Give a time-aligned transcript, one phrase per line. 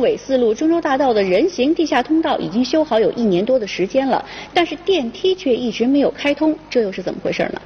[0.00, 7.62] 纬四路中州大道的人行地下通道已经修好有一年多的时间了，但是电梯却一直没有开通，这又是怎么回事呢？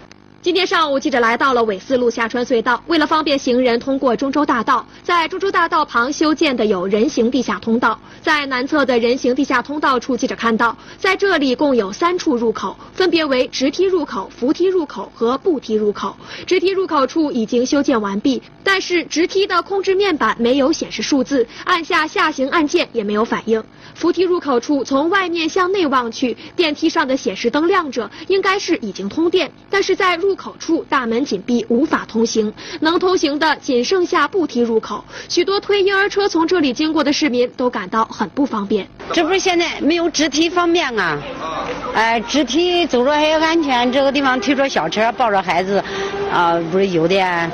[0.48, 2.82] 今天上午，记者来到了纬四路下穿隧道。
[2.86, 8.00] 为了方便行人通过中州大道，在中州大道旁修建的有人行地下通道。
[8.22, 16.16] 在南侧的人行地下通道处，记者看到，在这里共有三处入口，分别为直梯入口、扶梯入口和步梯入口。
[16.46, 23.62] 直梯入口处已经修建完毕，但是直梯的控制面板没有显示数字，按下下行按键也没有反应。
[23.94, 35.04] 扶梯入口处，从外面向内望去，电梯上的显示灯亮着，应该是已经通电，但是在入口处大门紧闭，无法通行，能通行的仅剩下步梯入口。
[35.28, 38.86] 许多推婴儿车从这里经过的市民都感到很不方便。
[39.12, 41.18] 这不是现在没有直梯方便啊？
[41.92, 45.82] 哎，直梯走着还安全，这个地方推着小车抱着孩子，
[46.32, 47.50] 啊，不是有点。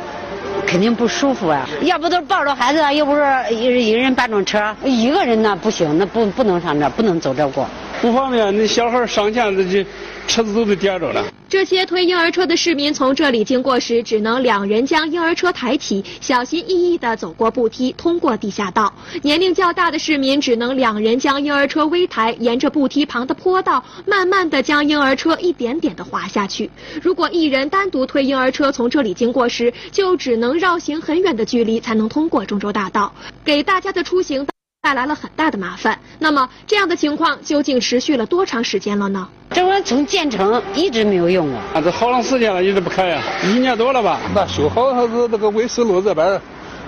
[0.67, 1.69] 肯定不舒服啊！
[1.83, 7.69] 要不都抱着孩子，又不是一一人搬着车，一个人呢不行，那不不能上这，不能走这过，
[8.01, 8.57] 不方便。
[8.57, 9.89] 那小孩上前这就。
[10.27, 11.25] 车子都被颠着了。
[11.49, 18.93] 这些推婴儿车的市民从这里经过时，只能两人将婴儿车抬起，小心翼翼地走过步梯，通过地下道。
[19.23, 26.69] 年龄较大的市民只能两人将婴儿车微抬，沿着步梯旁的坡道，慢慢地将婴儿车一点点地滑下去。
[27.01, 33.15] 如果一人单独推婴儿车从这里经过时，就只能绕行很远的距离才能通过中州大道，
[33.45, 34.45] 给大家的出行。
[34.85, 35.99] 带来了很大的麻烦。
[36.19, 39.27] 那么，这样的情况究竟持续了多长时间了呢？
[39.49, 44.21] 这我从建成一直没有用过，啊，这好长时间了，一直不开呀，一年多了吧？
[44.35, 46.39] 那修好还是这个纬四路这边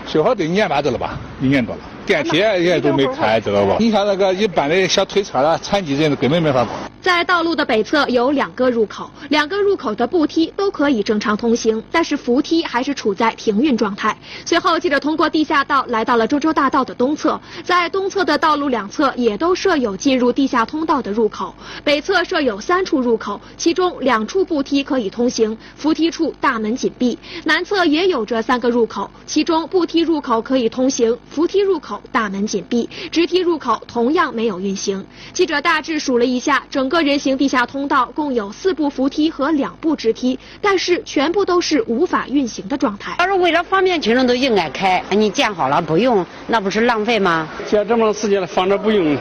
[0.06, 1.18] 修好得一年半子了吧？
[1.40, 3.74] 一年多了，电梯也都没开，知道不？
[3.78, 6.74] 你像那个一般的小推车了，残疾人根本没法过。
[7.06, 14.18] 在道路的北侧有两个入口，两个入口的步梯都可以正常通行，但是扶梯还是处在停运状态。
[14.44, 21.54] 随后，记者通过地下道来到了中州大道的东侧，在东侧的道路两侧也都设有进入地下通道的入口。
[21.84, 27.16] 北侧设有三处入口，其中两处步梯可以通行，扶梯处大门紧闭。
[27.44, 35.06] 南侧也有着三个入口，其中步梯入口可以通行，扶梯入口大门紧闭，直梯入口同样没有运行。
[35.32, 36.95] 记者大致数了一下，整个。
[37.00, 43.16] 人行地下通道共有四部扶梯和两部直梯，但是全部都是无法运行的状态。
[43.18, 45.02] 要是为了方便群众，都应该开。
[45.10, 47.48] 你建好了不用，那不是浪费吗？
[47.68, 49.16] 建这么长时间了，放着不用，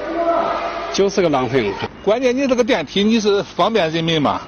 [0.93, 1.71] 就是个浪费。
[2.03, 4.41] 关键你这个电梯你是方便人民嘛？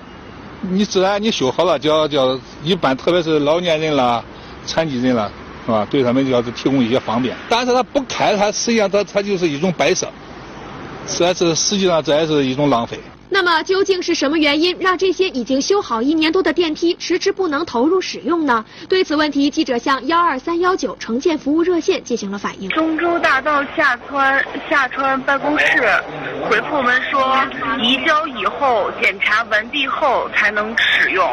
[0.61, 4.23] 你自然你修好了，叫叫一般，特别是老年人啦、
[4.65, 5.29] 残疾人啦，
[5.65, 5.88] 是吧？
[5.89, 7.35] 对他们要是提供一些方便。
[7.47, 10.07] 但是他不开，他实际上他他就是一种摆设，
[11.05, 12.99] 这是实际上这也是一种浪费。
[13.29, 18.65] 那么究竟是什么原因让这些已经修好一年多的电梯迟迟不能投入使用呢？
[18.88, 22.69] 对此问题，记者向幺二三幺九城建服务热线进行了反映。
[22.69, 25.65] 中州大道下穿下穿办公室
[26.49, 27.38] 回复我们说，
[27.81, 31.29] 移交以后检查完毕后才能使用，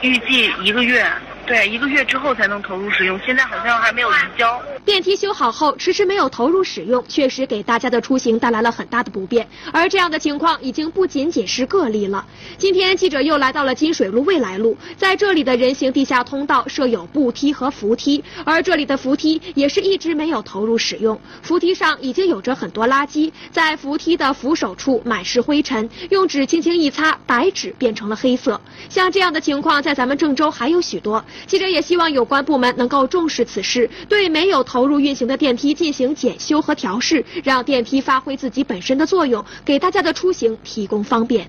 [0.00, 1.06] 预计一个月。
[1.46, 4.60] 对，一个月之后才能投入使用，现在好像还没有移交。
[4.86, 9.44] 电梯修好后迟迟没有投入使用，确实给大家的出行带来了很大的不便。
[9.72, 12.24] 而这样的情况已经不仅仅是个例了。
[12.56, 21.20] 今天记者又来到了金水路未来路，在这里的人行地下通道设有步梯和扶梯，而这里的扶梯也是一直没有投入使用。
[21.42, 28.60] 扶梯上已经有着很多垃圾，在扶梯的扶手处满是灰尘，用纸轻轻一擦，白纸变成了黑色。
[28.88, 31.24] 像这样的情况在咱们郑州还有许多。
[31.48, 41.48] 记者也希望有关部门能够重视此事，对没有投投入运行的电梯进行检修和调试，让电梯发挥自己本身的作用，给大家的出行提供方便。